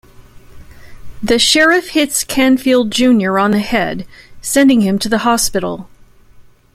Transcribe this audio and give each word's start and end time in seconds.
The 1.21 1.37
sheriff 1.37 1.89
hits 1.89 2.23
Canfield 2.23 2.89
Junior 2.89 3.37
on 3.37 3.51
the 3.51 3.59
head, 3.59 4.07
sending 4.41 4.81
him 4.81 4.97
to 4.97 5.07
the 5.07 5.19
hospital. 5.19 5.87